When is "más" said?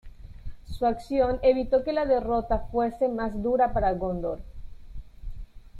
3.07-3.39